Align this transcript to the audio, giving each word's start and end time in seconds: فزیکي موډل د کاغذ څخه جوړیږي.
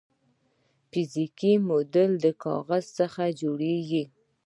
فزیکي 0.91 1.53
موډل 1.67 2.11
د 2.23 2.27
کاغذ 2.43 2.85
څخه 2.99 3.23
جوړیږي. 3.41 4.03